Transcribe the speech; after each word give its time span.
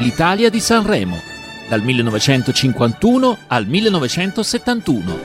l'Italia 0.00 0.48
di 0.48 0.60
Sanremo, 0.60 1.20
dal 1.68 1.82
1951 1.82 3.38
al 3.48 3.66
1971. 3.66 5.18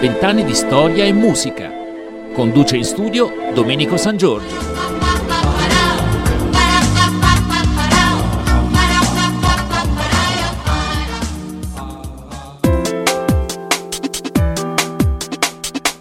Vent'anni 0.00 0.44
di 0.44 0.54
storia 0.54 1.04
e 1.04 1.12
musica. 1.12 1.72
Conduce 2.32 2.76
in 2.76 2.84
studio 2.84 3.32
Domenico 3.54 3.96
San 3.96 4.16
Giorgio. 4.16 4.74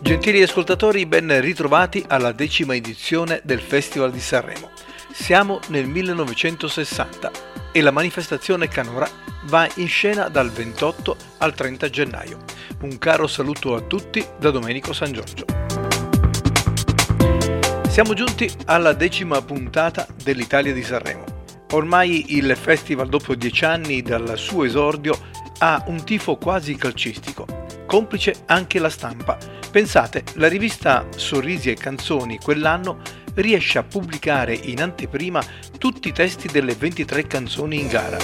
Gentili 0.01 0.41
ascoltatori, 0.41 1.05
ben 1.05 1.39
ritrovati 1.39 2.03
alla 2.07 2.31
decima 2.31 2.73
edizione 2.73 3.41
del 3.43 3.59
Festival 3.59 4.11
di 4.11 4.19
Sanremo. 4.19 4.71
Siamo 5.17 5.59
nel 5.69 5.87
1960 5.87 7.31
e 7.71 7.81
la 7.81 7.89
manifestazione 7.89 8.67
Canora 8.67 9.09
va 9.45 9.67
in 9.75 9.87
scena 9.87 10.27
dal 10.27 10.51
28 10.51 11.15
al 11.37 11.55
30 11.55 11.89
gennaio. 11.89 12.39
Un 12.81 12.97
caro 12.99 13.25
saluto 13.25 13.75
a 13.75 13.81
tutti 13.81 14.23
da 14.37 14.51
Domenico 14.51 14.93
San 14.93 15.13
Giorgio. 15.13 15.45
Siamo 17.87 18.13
giunti 18.13 18.51
alla 18.65 18.93
decima 18.93 19.41
puntata 19.41 20.05
dell'Italia 20.21 20.73
di 20.73 20.83
Sanremo. 20.83 21.23
Ormai 21.71 22.35
il 22.35 22.55
festival, 22.55 23.07
dopo 23.07 23.33
dieci 23.35 23.65
anni 23.65 24.03
dal 24.03 24.37
suo 24.37 24.65
esordio, 24.65 25.17
ha 25.59 25.81
un 25.87 26.03
tifo 26.03 26.35
quasi 26.35 26.75
calcistico, 26.75 27.47
complice 27.87 28.43
anche 28.47 28.77
la 28.79 28.89
stampa. 28.89 29.37
Pensate, 29.71 30.23
la 30.33 30.49
rivista 30.49 31.07
Sorrisi 31.15 31.71
e 31.71 31.75
Canzoni 31.75 32.37
quell'anno 32.37 33.23
riesce 33.35 33.77
a 33.77 33.83
pubblicare 33.83 34.53
in 34.53 34.81
anteprima 34.81 35.43
tutti 35.77 36.07
i 36.07 36.13
testi 36.13 36.47
delle 36.47 36.73
23 36.73 37.27
canzoni 37.27 37.79
in 37.79 37.87
gara, 37.87 38.17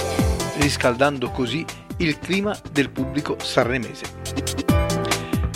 riscaldando 0.58 1.30
così 1.30 1.64
il 1.98 2.18
clima 2.18 2.58
del 2.70 2.90
pubblico 2.90 3.36
sanremese. 3.40 4.04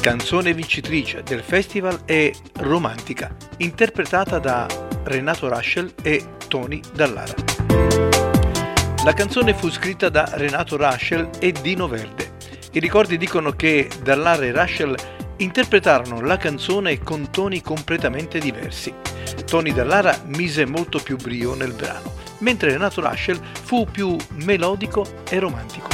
Canzone 0.01 0.55
vincitrice 0.55 1.23
del 1.23 1.43
festival 1.43 2.05
è 2.05 2.31
Romantica, 2.59 3.35
interpretata 3.59 4.39
da 4.39 4.67
Renato 5.05 5.49
Raschel 5.49 5.93
e 6.03 6.25
Tony 6.47 6.81
Dallara. 6.95 7.35
La 9.05 9.13
canzone 9.13 9.55
fu 9.55 9.71
scritta 9.71 10.09
da 10.09 10.29
Renato 10.35 10.77
Raschel 10.77 11.31
e 11.39 11.53
Dino 11.53 11.89
Verde. 11.89 12.35
I 12.73 12.81
ricordi 12.81 13.17
dicono 13.17 13.53
che 13.53 13.89
Dallara 14.03 14.45
e 14.45 14.53
Raschel 14.53 14.97
interpretarono 15.39 16.21
la 16.21 16.37
canzone 16.37 16.99
con 17.01 17.31
toni 17.31 17.61
completamente 17.61 18.39
diversi. 18.39 19.06
Tony 19.47 19.73
Dallara 19.73 20.23
mise 20.27 20.67
molto 20.67 20.99
più 20.99 21.17
brio 21.17 21.55
nel 21.55 21.73
brano, 21.73 22.15
mentre 22.39 22.73
Renato 22.73 23.01
Raschel 23.01 23.41
fu 23.63 23.87
più 23.91 24.17
melodico 24.45 25.07
e 25.31 25.39
romantico. 25.39 25.89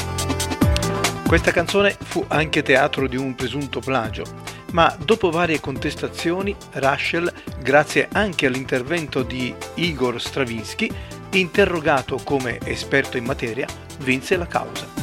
Questa 1.26 1.50
canzone 1.50 1.94
fu 2.02 2.24
anche 2.28 2.62
teatro 2.62 3.06
di 3.06 3.16
un 3.16 3.34
presunto 3.34 3.80
plagio, 3.80 4.24
ma 4.72 4.94
dopo 5.04 5.30
varie 5.30 5.60
contestazioni 5.60 6.56
Raschel, 6.72 7.30
grazie 7.60 8.08
anche 8.12 8.46
all'intervento 8.46 9.22
di 9.22 9.54
Igor 9.74 10.20
Stravinsky, 10.20 10.90
interrogato 11.32 12.18
come 12.24 12.58
esperto 12.64 13.18
in 13.18 13.24
materia, 13.24 13.66
vinse 13.98 14.36
la 14.36 14.46
causa. 14.46 15.01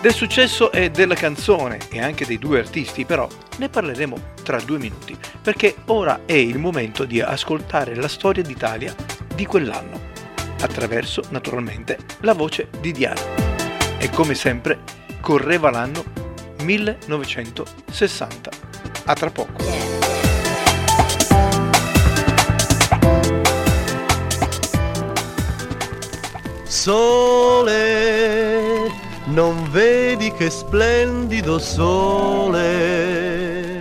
Del 0.00 0.14
successo 0.14 0.72
e 0.72 0.90
della 0.90 1.14
canzone 1.14 1.78
e 1.90 2.00
anche 2.00 2.24
dei 2.24 2.38
due 2.38 2.58
artisti 2.58 3.04
però 3.04 3.28
ne 3.58 3.68
parleremo 3.68 4.32
tra 4.42 4.58
due 4.58 4.78
minuti 4.78 5.14
perché 5.42 5.74
ora 5.86 6.20
è 6.24 6.32
il 6.32 6.58
momento 6.58 7.04
di 7.04 7.20
ascoltare 7.20 7.94
la 7.94 8.08
storia 8.08 8.42
d'Italia 8.42 8.94
di 9.34 9.44
quell'anno 9.44 10.00
attraverso 10.62 11.22
naturalmente 11.28 11.98
la 12.20 12.32
voce 12.32 12.68
di 12.80 12.92
Diana. 12.92 13.20
E 13.98 14.08
come 14.08 14.34
sempre 14.34 14.78
correva 15.20 15.68
l'anno 15.68 16.02
1960. 16.62 18.50
A 19.04 19.14
tra 19.14 19.30
poco. 19.30 19.62
Sole 26.64 28.19
non 29.30 29.70
vedi 29.70 30.32
che 30.32 30.50
splendido 30.50 31.60
sole 31.60 32.58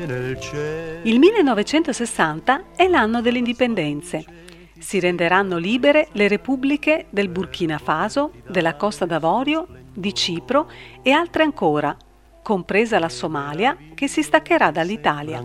nel 0.05 0.39
cielo. 0.39 0.99
Il 1.03 1.17
1960 1.17 2.65
è 2.75 2.87
l'anno 2.87 3.19
delle 3.21 3.39
indipendenze. 3.39 4.23
Si 4.77 4.99
renderanno 4.99 5.57
libere 5.57 6.09
le 6.11 6.27
repubbliche 6.27 7.07
del 7.09 7.29
Burkina 7.29 7.79
Faso, 7.79 8.33
della 8.47 8.75
Costa 8.75 9.05
d'Avorio, 9.05 9.67
di 9.91 10.13
Cipro 10.13 10.69
e 11.01 11.09
altre 11.11 11.41
ancora, 11.43 11.97
compresa 12.43 12.99
la 12.99 13.09
Somalia 13.09 13.75
che 13.95 14.07
si 14.07 14.21
staccherà 14.21 14.69
dall'Italia. 14.69 15.43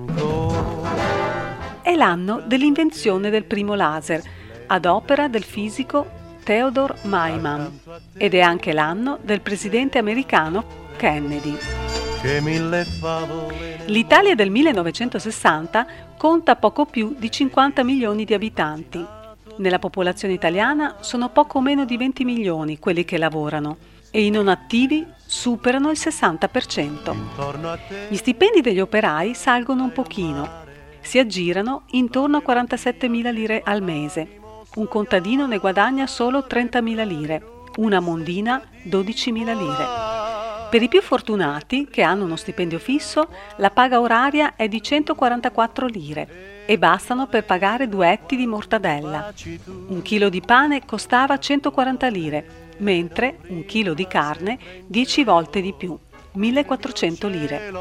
È 1.80 1.94
l'anno 1.94 2.42
dell'invenzione 2.46 3.30
del 3.30 3.44
primo 3.46 3.74
laser, 3.74 4.22
ad 4.66 4.84
opera 4.84 5.28
del 5.28 5.44
fisico 5.44 6.22
Theodore 6.44 6.96
Maiman 7.04 7.80
ed 8.18 8.34
è 8.34 8.40
anche 8.40 8.74
l'anno 8.74 9.18
del 9.22 9.40
presidente 9.40 9.96
americano 9.96 10.82
Kennedy. 10.96 11.56
L'Italia 13.86 14.34
del 14.34 14.50
1960 14.50 15.86
conta 16.18 16.56
poco 16.56 16.84
più 16.84 17.16
di 17.18 17.30
50 17.30 17.82
milioni 17.82 18.26
di 18.26 18.34
abitanti. 18.34 19.02
Nella 19.56 19.78
popolazione 19.78 20.34
italiana 20.34 20.96
sono 21.00 21.30
poco 21.30 21.62
meno 21.62 21.86
di 21.86 21.96
20 21.96 22.24
milioni 22.24 22.78
quelli 22.78 23.06
che 23.06 23.16
lavorano 23.16 23.78
e 24.10 24.24
i 24.24 24.30
non 24.30 24.48
attivi 24.48 25.06
superano 25.24 25.90
il 25.90 25.98
60%. 25.98 27.78
Gli 28.08 28.16
stipendi 28.16 28.60
degli 28.60 28.80
operai 28.80 29.34
salgono 29.34 29.84
un 29.84 29.92
pochino, 29.92 30.62
si 31.00 31.18
aggirano 31.18 31.84
intorno 31.92 32.36
a 32.36 32.42
47 32.42 33.08
mila 33.08 33.30
lire 33.30 33.62
al 33.64 33.82
mese 33.82 34.42
un 34.76 34.88
contadino 34.88 35.46
ne 35.46 35.58
guadagna 35.58 36.06
solo 36.06 36.46
30.000 36.48 37.06
lire, 37.06 37.42
una 37.76 38.00
mondina 38.00 38.60
12.000 38.84 39.32
lire. 39.56 39.86
Per 40.68 40.82
i 40.82 40.88
più 40.88 41.00
fortunati, 41.00 41.86
che 41.88 42.02
hanno 42.02 42.24
uno 42.24 42.34
stipendio 42.34 42.80
fisso, 42.80 43.28
la 43.58 43.70
paga 43.70 44.00
oraria 44.00 44.56
è 44.56 44.66
di 44.66 44.82
144 44.82 45.86
lire 45.86 46.64
e 46.66 46.76
bastano 46.78 47.28
per 47.28 47.44
pagare 47.44 47.88
due 47.88 48.10
etti 48.10 48.34
di 48.34 48.46
mortadella. 48.46 49.32
Un 49.86 50.02
chilo 50.02 50.28
di 50.28 50.40
pane 50.40 50.84
costava 50.84 51.38
140 51.38 52.08
lire, 52.08 52.46
mentre 52.78 53.38
un 53.48 53.64
chilo 53.66 53.94
di 53.94 54.08
carne 54.08 54.58
10 54.86 55.22
volte 55.22 55.60
di 55.60 55.72
più, 55.72 55.96
1400 56.32 57.28
lire. 57.28 57.72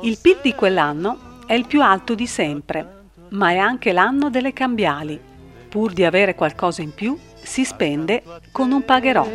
Il 0.00 0.16
PIL 0.18 0.38
di 0.40 0.54
quell'anno 0.54 1.40
è 1.46 1.52
il 1.52 1.66
più 1.66 1.82
alto 1.82 2.14
di 2.14 2.26
sempre, 2.26 3.04
ma 3.30 3.50
è 3.50 3.58
anche 3.58 3.92
l'anno 3.92 4.30
delle 4.30 4.54
cambiali 4.54 5.34
pur 5.66 5.92
di 5.92 6.04
avere 6.04 6.34
qualcosa 6.34 6.82
in 6.82 6.94
più, 6.94 7.18
si 7.42 7.64
spende 7.64 8.22
con 8.50 8.72
un 8.72 8.84
pagherò. 8.84 9.26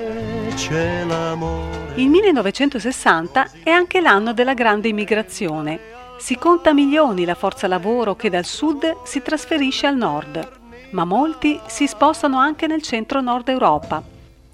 Il 1.95 2.09
1960 2.09 3.49
è 3.63 3.69
anche 3.69 4.01
l'anno 4.01 4.33
della 4.33 4.53
grande 4.53 4.89
immigrazione. 4.89 5.79
Si 6.17 6.37
conta 6.37 6.73
milioni 6.73 7.25
la 7.25 7.35
forza 7.35 7.67
lavoro 7.67 8.15
che 8.15 8.29
dal 8.29 8.45
sud 8.45 9.03
si 9.03 9.21
trasferisce 9.21 9.87
al 9.87 9.97
nord, 9.97 10.49
ma 10.91 11.05
molti 11.05 11.59
si 11.67 11.87
spostano 11.87 12.37
anche 12.37 12.67
nel 12.67 12.81
centro-nord 12.81 13.47
Europa. 13.49 14.03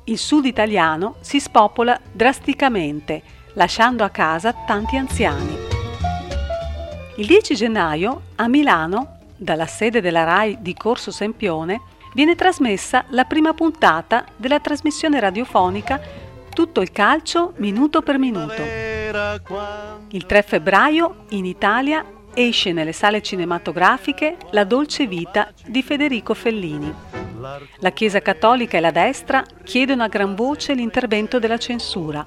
Il 0.05 0.17
sud 0.17 0.45
italiano 0.45 1.15
si 1.21 1.39
spopola 1.39 1.99
drasticamente, 2.11 3.21
lasciando 3.53 4.03
a 4.03 4.09
casa 4.09 4.53
tanti 4.65 4.95
anziani. 4.95 5.57
Il 7.17 7.25
10 7.25 7.55
gennaio 7.55 8.21
a 8.35 8.47
Milano 8.47 9.16
dalla 9.37 9.67
sede 9.67 10.01
della 10.01 10.23
RAI 10.23 10.57
di 10.59 10.73
Corso 10.73 11.11
Sempione, 11.11 11.81
viene 12.13 12.35
trasmessa 12.35 13.05
la 13.09 13.25
prima 13.25 13.53
puntata 13.53 14.25
della 14.35 14.59
trasmissione 14.59 15.19
radiofonica 15.19 16.25
Tutto 16.49 16.81
il 16.81 16.91
calcio 16.91 17.53
minuto 17.57 18.01
per 18.01 18.17
minuto. 18.17 18.63
Il 20.09 20.25
3 20.25 20.41
febbraio 20.41 21.25
in 21.29 21.45
Italia 21.45 22.03
esce 22.33 22.71
nelle 22.71 22.93
sale 22.93 23.21
cinematografiche 23.21 24.37
La 24.51 24.63
dolce 24.63 25.05
vita 25.05 25.51
di 25.67 25.83
Federico 25.83 26.33
Fellini. 26.33 26.91
La 27.77 27.91
Chiesa 27.91 28.21
Cattolica 28.21 28.77
e 28.77 28.79
la 28.79 28.91
destra 28.91 29.43
chiedono 29.63 30.03
a 30.03 30.07
gran 30.07 30.33
voce 30.33 30.73
l'intervento 30.73 31.37
della 31.37 31.57
censura, 31.57 32.25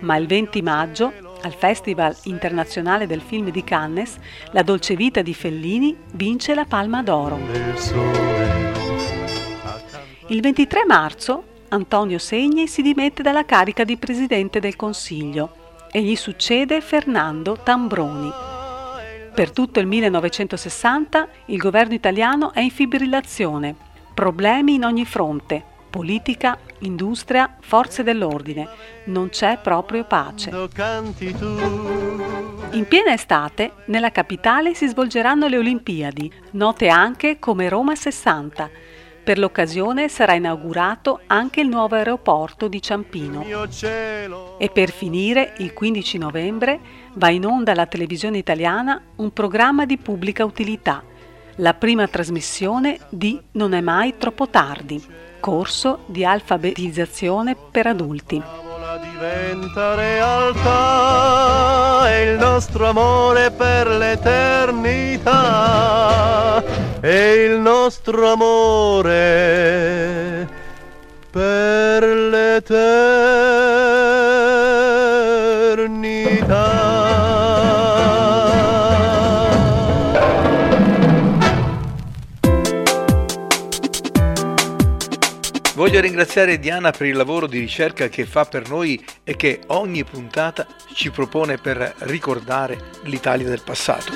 ma 0.00 0.16
il 0.16 0.26
20 0.26 0.62
maggio 0.62 1.12
al 1.42 1.54
Festival 1.54 2.16
internazionale 2.24 3.06
del 3.06 3.20
film 3.20 3.50
di 3.50 3.64
Cannes, 3.64 4.16
La 4.52 4.62
dolce 4.62 4.94
vita 4.94 5.22
di 5.22 5.34
Fellini 5.34 5.96
vince 6.12 6.54
la 6.54 6.64
Palma 6.64 7.02
d'Oro. 7.02 7.38
Il 10.28 10.40
23 10.40 10.84
marzo 10.86 11.44
Antonio 11.68 12.18
Segni 12.18 12.66
si 12.66 12.82
dimette 12.82 13.22
dalla 13.22 13.44
carica 13.44 13.84
di 13.84 13.96
Presidente 13.96 14.60
del 14.60 14.76
Consiglio 14.76 15.86
e 15.90 16.02
gli 16.02 16.16
succede 16.16 16.80
Fernando 16.80 17.58
Tambroni. 17.62 18.30
Per 19.34 19.52
tutto 19.52 19.80
il 19.80 19.86
1960 19.86 21.28
il 21.46 21.58
governo 21.58 21.94
italiano 21.94 22.52
è 22.52 22.60
in 22.60 22.70
fibrillazione, 22.70 23.74
problemi 24.12 24.74
in 24.74 24.84
ogni 24.84 25.04
fronte, 25.04 25.64
politica, 25.90 26.56
industria, 26.80 27.56
forze 27.60 28.02
dell'ordine. 28.02 28.68
Non 29.06 29.28
c'è 29.28 29.58
proprio 29.58 30.04
pace. 30.04 30.50
In 32.72 32.86
piena 32.86 33.12
estate, 33.12 33.72
nella 33.86 34.12
capitale 34.12 34.74
si 34.74 34.86
svolgeranno 34.86 35.48
le 35.48 35.58
Olimpiadi, 35.58 36.32
note 36.52 36.88
anche 36.88 37.38
come 37.40 37.68
Roma 37.68 37.96
60. 37.96 38.70
Per 39.22 39.38
l'occasione 39.38 40.08
sarà 40.08 40.32
inaugurato 40.32 41.20
anche 41.26 41.60
il 41.60 41.68
nuovo 41.68 41.94
aeroporto 41.94 42.68
di 42.68 42.80
Ciampino. 42.80 43.44
E 44.58 44.70
per 44.70 44.90
finire, 44.90 45.54
il 45.58 45.72
15 45.72 46.18
novembre, 46.18 46.80
va 47.14 47.28
in 47.28 47.44
onda 47.44 47.72
alla 47.72 47.86
televisione 47.86 48.38
italiana 48.38 49.02
un 49.16 49.32
programma 49.32 49.84
di 49.84 49.98
pubblica 49.98 50.44
utilità, 50.44 51.02
la 51.56 51.74
prima 51.74 52.08
trasmissione 52.08 52.98
di 53.10 53.38
Non 53.52 53.74
è 53.74 53.80
mai 53.80 54.16
troppo 54.16 54.48
tardi, 54.48 55.04
corso 55.40 56.00
di 56.06 56.24
alfabetizzazione 56.24 57.56
per 57.70 57.86
adulti. 57.88 58.40
Diventa 59.02 59.94
realtà 59.94 61.20
il 62.22 62.38
nostro 62.38 62.88
amore 62.88 63.50
per 63.50 63.86
l'eternità 63.86 65.30
e 67.00 67.44
il 67.44 67.58
nostro 67.58 68.32
amore 68.32 69.28
per 71.30 72.02
l'eternità. 72.04 72.80
Voglio 86.00 86.14
ringraziare 86.14 86.58
Diana 86.58 86.92
per 86.92 87.08
il 87.08 87.14
lavoro 87.14 87.46
di 87.46 87.58
ricerca 87.58 88.08
che 88.08 88.24
fa 88.24 88.46
per 88.46 88.70
noi 88.70 89.04
e 89.22 89.36
che 89.36 89.60
ogni 89.66 90.02
puntata 90.02 90.66
ci 90.94 91.10
propone 91.10 91.58
per 91.58 91.94
ricordare 91.98 92.92
l'Italia 93.02 93.46
del 93.46 93.60
passato. 93.62 94.10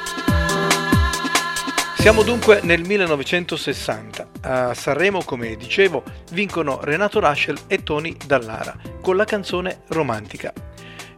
Siamo 1.98 2.22
dunque 2.22 2.60
nel 2.62 2.82
1960. 2.86 4.28
A 4.40 4.72
Sanremo, 4.72 5.22
come 5.25 5.56
dicevo, 5.56 6.02
vincono 6.32 6.81
Renato 6.81 7.20
Raschel 7.20 7.58
e 7.66 7.82
Tony 7.82 8.16
Dallara 8.25 8.75
con 9.02 9.16
la 9.16 9.26
canzone 9.26 9.82
Romantica. 9.88 10.54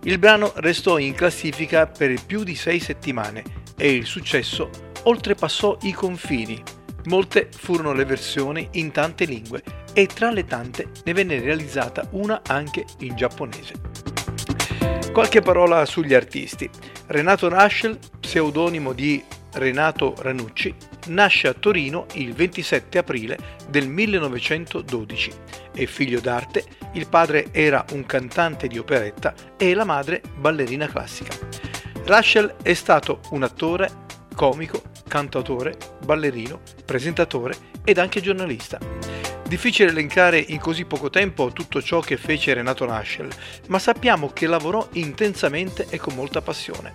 Il 0.03 0.19
brano 0.19 0.51
restò 0.57 0.99
in 0.99 1.15
classifica 1.15 1.87
per 1.87 2.25
più 2.27 2.43
di 2.43 2.57
sei 2.57 2.81
settimane 2.81 3.45
e 3.77 3.93
il 3.93 4.05
successo 4.05 4.71
oltrepassò 5.05 5.79
i 5.83 5.93
confini. 5.93 6.61
Molte 7.05 7.51
furono 7.57 7.93
le 7.93 8.05
versioni 8.05 8.69
in 8.73 8.91
tante 8.91 9.27
lingue 9.27 9.85
e 9.99 10.05
tra 10.05 10.31
le 10.31 10.45
tante 10.45 10.91
ne 11.05 11.15
venne 11.15 11.41
realizzata 11.41 12.07
una 12.11 12.43
anche 12.47 12.85
in 12.99 13.17
giapponese. 13.17 13.73
Qualche 15.11 15.41
parola 15.41 15.87
sugli 15.87 16.13
artisti. 16.13 16.69
Renato 17.07 17.49
Raschel, 17.49 17.99
pseudonimo 18.21 18.93
di 18.93 19.25
Renato 19.55 20.15
Ranucci, 20.19 20.75
nasce 21.07 21.49
a 21.49 21.55
Torino 21.55 22.05
il 22.13 22.35
27 22.35 22.99
aprile 22.99 23.39
del 23.71 23.89
1912. 23.89 25.33
È 25.73 25.87
figlio 25.87 26.21
d'arte, 26.21 26.65
il 26.93 27.09
padre 27.09 27.47
era 27.51 27.83
un 27.93 28.05
cantante 28.05 28.67
di 28.67 28.77
operetta 28.77 29.33
e 29.57 29.73
la 29.73 29.85
madre 29.85 30.21
ballerina 30.37 30.87
classica. 30.89 31.35
Raschel 32.05 32.57
è 32.63 32.75
stato 32.75 33.21
un 33.31 33.45
attore, 33.45 34.05
comico, 34.35 34.83
cantautore, 35.09 35.75
ballerino, 36.05 36.61
presentatore 36.85 37.55
ed 37.83 37.97
anche 37.97 38.21
giornalista. 38.21 39.16
Difficile 39.47 39.91
elencare 39.91 40.41
in 40.41 40.59
così 40.59 40.85
poco 40.87 41.09
tempo 41.09 41.53
tutto 41.53 41.81
ciò 41.81 42.01
che 42.01 42.17
fece 42.17 42.53
Renato 42.53 42.85
Raschel, 42.85 43.31
ma 43.69 43.79
sappiamo 43.79 44.33
che 44.33 44.49
lavorò 44.49 44.89
intensamente 44.95 45.87
e 45.89 45.99
con 45.99 46.17
molta 46.17 46.41
passione. 46.41 46.93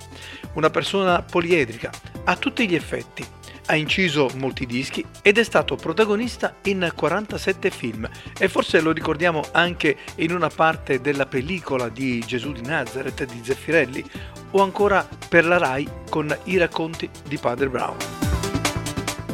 Una 0.56 0.70
persona 0.70 1.22
poliedrica, 1.22 1.90
a 2.26 2.36
tutti 2.36 2.68
gli 2.68 2.76
effetti. 2.76 3.26
Ha 3.68 3.76
inciso 3.76 4.30
molti 4.36 4.66
dischi 4.66 5.06
ed 5.22 5.38
è 5.38 5.44
stato 5.44 5.78
protagonista 5.78 6.56
in 6.64 6.92
47 6.94 7.70
film 7.70 8.10
e 8.38 8.50
forse 8.50 8.82
lo 8.82 8.92
ricordiamo 8.92 9.42
anche 9.52 9.96
in 10.16 10.34
una 10.34 10.50
parte 10.50 11.00
della 11.00 11.28
pellicola 11.28 11.88
di 11.88 12.20
Gesù 12.20 12.52
di 12.52 12.64
Nazareth 12.64 13.24
di 13.24 13.40
Zeffirelli 13.42 14.04
o 14.52 14.62
ancora 14.62 15.08
per 15.30 15.46
la 15.46 15.58
RAI 15.58 15.88
con 16.10 16.38
i 16.46 16.58
racconti 16.58 17.10
di 17.26 17.38
Padre 17.38 17.70
Brown. 17.70 17.96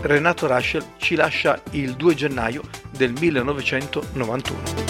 Renato 0.01 0.45
Raschel 0.45 0.85
ci 0.97 1.15
lascia 1.15 1.59
il 1.71 1.95
2 1.95 2.13
gennaio 2.13 2.61
del 2.97 3.13
1991. 3.17 4.87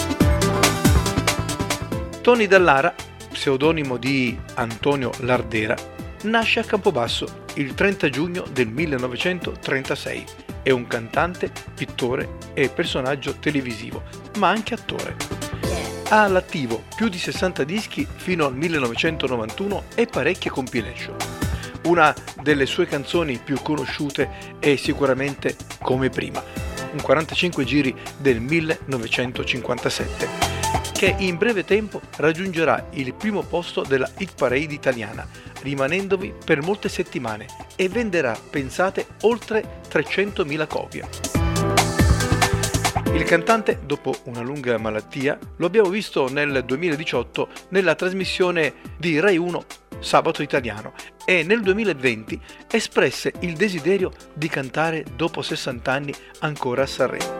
Tony 2.22 2.46
Dallara, 2.46 2.94
pseudonimo 3.30 3.96
di 3.96 4.36
Antonio 4.54 5.12
Lardera, 5.20 5.76
nasce 6.22 6.60
a 6.60 6.64
Campobasso 6.64 7.44
il 7.54 7.74
30 7.74 8.08
giugno 8.08 8.44
del 8.50 8.68
1936. 8.68 10.24
È 10.62 10.70
un 10.70 10.86
cantante, 10.86 11.52
pittore 11.74 12.36
e 12.54 12.68
personaggio 12.68 13.34
televisivo, 13.34 14.02
ma 14.38 14.48
anche 14.48 14.74
attore. 14.74 15.16
Ha 16.08 16.24
all'attivo 16.24 16.84
più 16.96 17.08
di 17.08 17.18
60 17.18 17.64
dischi 17.64 18.06
fino 18.16 18.46
al 18.46 18.54
1991 18.56 19.84
e 19.94 20.06
parecchie 20.06 20.50
compilation. 20.50 21.16
Una 21.84 22.14
delle 22.42 22.66
sue 22.66 22.86
canzoni 22.86 23.38
più 23.38 23.60
conosciute 23.62 24.56
è 24.58 24.76
sicuramente 24.76 25.56
Come 25.80 26.10
prima, 26.10 26.42
un 26.92 27.00
45 27.00 27.64
giri 27.64 27.94
del 28.18 28.40
1957, 28.40 30.28
che 30.92 31.14
in 31.18 31.36
breve 31.36 31.64
tempo 31.64 32.00
raggiungerà 32.16 32.88
il 32.92 33.14
primo 33.14 33.42
posto 33.42 33.82
della 33.82 34.10
hit 34.18 34.34
parade 34.34 34.72
italiana, 34.72 35.26
rimanendovi 35.62 36.34
per 36.44 36.62
molte 36.62 36.88
settimane 36.88 37.46
e 37.76 37.88
venderà, 37.88 38.38
pensate, 38.50 39.06
oltre 39.22 39.80
300.000 39.90 40.66
copie. 40.66 41.08
Il 43.12 43.24
cantante, 43.24 43.80
dopo 43.84 44.14
una 44.24 44.42
lunga 44.42 44.76
malattia, 44.78 45.38
lo 45.56 45.66
abbiamo 45.66 45.88
visto 45.88 46.28
nel 46.30 46.62
2018 46.64 47.48
nella 47.70 47.94
trasmissione 47.94 48.74
di 48.96 49.18
Rai 49.18 49.36
1 49.36 49.86
Sabato 50.00 50.42
Italiano 50.42 50.92
e 51.24 51.42
nel 51.42 51.60
2020 51.60 52.40
espresse 52.70 53.32
il 53.40 53.54
desiderio 53.54 54.12
di 54.32 54.48
cantare 54.48 55.04
dopo 55.16 55.42
60 55.42 55.92
anni 55.92 56.14
ancora 56.40 56.82
a 56.82 56.86
Sanremo. 56.86 57.38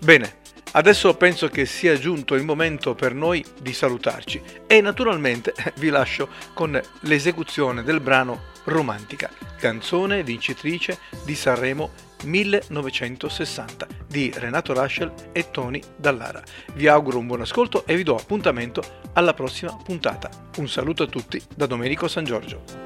Bene, 0.00 0.44
adesso 0.76 1.14
penso 1.16 1.48
che 1.48 1.66
sia 1.66 1.98
giunto 1.98 2.34
il 2.34 2.44
momento 2.44 2.94
per 2.94 3.14
noi 3.14 3.44
di 3.60 3.72
salutarci 3.72 4.40
e 4.66 4.80
naturalmente 4.80 5.54
vi 5.76 5.88
lascio 5.88 6.28
con 6.54 6.80
l'esecuzione 7.00 7.82
del 7.82 8.00
brano 8.00 8.54
Romantica, 8.64 9.30
canzone 9.58 10.24
vincitrice 10.24 10.98
di 11.24 11.34
Sanremo 11.34 11.92
1960 12.24 13.86
di 14.08 14.32
Renato 14.34 14.72
Raschel 14.72 15.12
e 15.32 15.50
Tony 15.50 15.80
Dallara. 15.96 16.42
Vi 16.74 16.88
auguro 16.88 17.18
un 17.18 17.26
buon 17.26 17.42
ascolto 17.42 17.86
e 17.86 17.94
vi 17.94 18.02
do 18.02 18.16
appuntamento 18.16 18.82
alla 19.12 19.34
prossima 19.34 19.76
puntata. 19.76 20.28
Un 20.56 20.68
saluto 20.68 21.04
a 21.04 21.06
tutti 21.06 21.40
da 21.54 21.66
Domenico 21.66 22.08
San 22.08 22.24
Giorgio. 22.24 22.85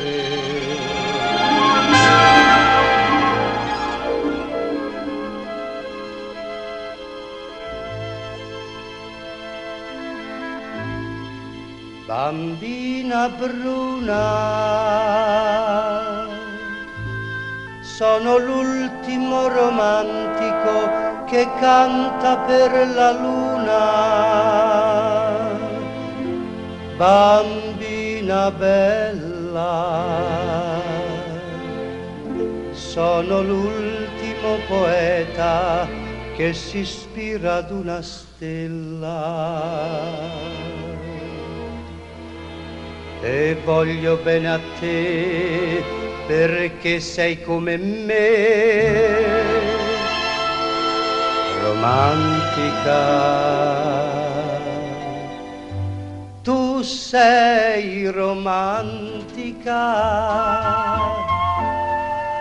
Bambina 12.08 13.30
bruna, 13.30 14.20
sono 18.02 18.40
l'ultimo 18.40 19.48
romantico 19.48 20.90
che 21.28 21.48
canta 21.60 22.38
per 22.48 22.72
la 22.96 23.12
luna. 23.12 23.78
Bambina 26.98 28.50
bella, 28.50 30.02
sono 32.72 33.44
l'ultimo 33.44 34.58
poeta 34.68 35.88
che 36.36 36.54
si 36.54 36.80
ispira 36.80 37.58
ad 37.58 37.70
una 37.70 38.02
stella. 38.02 39.62
E 43.22 43.56
voglio 43.64 44.16
bene 44.24 44.50
a 44.54 44.60
te 44.80 46.10
perché 46.32 47.02
sei 47.02 47.44
come 47.44 47.76
me, 47.76 49.20
romantica. 51.62 53.00
Tu 56.42 56.82
sei 56.84 58.10
romantica 58.10 59.80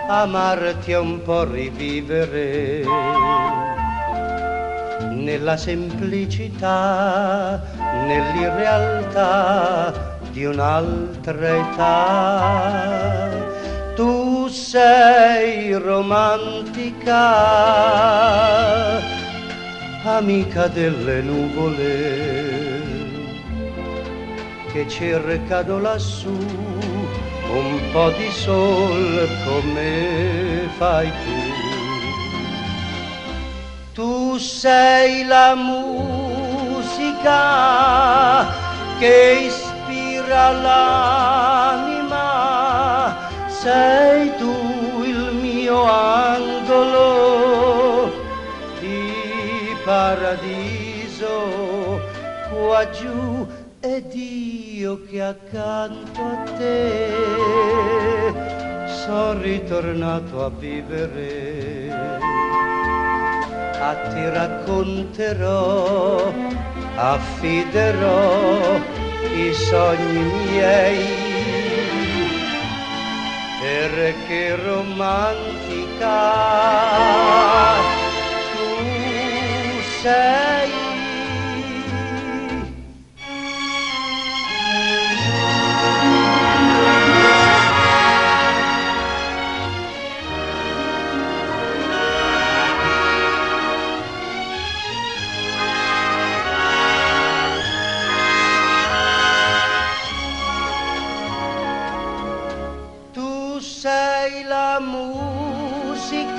amarti 0.07 0.93
è 0.93 0.97
un 0.97 1.21
po' 1.21 1.43
rivivere 1.43 2.85
nella 5.09 5.57
semplicità, 5.57 7.61
nell'irrealtà 8.05 10.17
di 10.31 10.45
un'altra 10.45 11.57
età. 11.57 13.30
Sei 14.51 15.71
romantica, 15.75 17.15
amica 20.03 20.67
delle 20.67 21.21
nuvole 21.21 22.89
che 24.73 24.85
cercano 24.89 25.79
lassù 25.79 26.37
un 27.49 27.79
po' 27.93 28.11
di 28.11 28.29
sol 28.29 29.29
come 29.45 30.67
fai 30.77 31.09
tu. 31.23 31.39
Tu 33.93 34.37
sei 34.37 35.25
la 35.25 35.55
musica 35.55 37.07
che 38.99 39.47
ispira 39.47 40.51
l'anima, 40.51 41.90
sei 43.61 44.33
tu 44.37 45.03
il 45.03 45.33
mio 45.39 45.83
angolo 45.83 46.99
di 48.79 49.75
paradiso 49.83 51.29
qua 52.49 52.89
giù 52.89 53.45
ed 53.79 54.11
io 54.15 55.03
che 55.07 55.21
accanto 55.21 56.21
a 56.21 56.37
te 56.57 57.09
sono 59.03 59.39
ritornato 59.41 60.43
a 60.43 60.49
vivere. 60.49 61.89
A 63.79 63.93
ti 64.11 64.27
racconterò, 64.29 66.33
affiderò 66.95 68.79
i 69.35 69.53
sogni 69.53 70.23
miei, 70.49 71.20
perché 74.11 74.55
romantica 74.57 76.09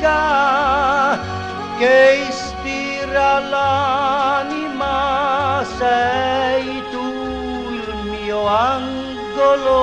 musica 0.03 1.19
che 1.79 2.27
ispira 2.29 3.41
l'anima, 3.41 4.95
sei 5.79 6.83
tu 6.91 7.07
il 7.73 7.95
mio 8.11 8.47
angolo 8.47 9.81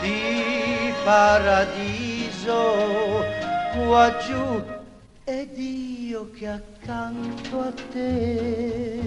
di 0.00 0.92
paradiso 1.04 2.60
qua 3.74 4.16
giù 4.18 4.62
ed 5.24 5.58
io 5.58 6.30
che 6.36 6.46
accanto 6.48 7.60
a 7.60 7.72
te. 7.92 9.00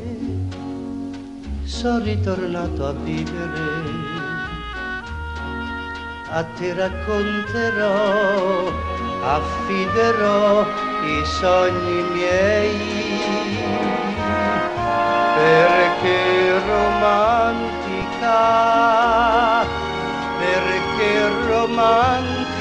Sono 1.64 2.04
ritornato 2.04 2.88
a 2.88 2.92
vivere 2.92 4.01
a 6.34 6.44
te 6.44 6.74
racconterò, 6.74 8.72
affiderò 9.22 10.66
i 11.04 11.26
sogni 11.26 12.02
miei, 12.14 13.60
perché 15.36 16.60
romantica, 16.68 18.38
perché 20.40 21.12
romantica 21.48 22.52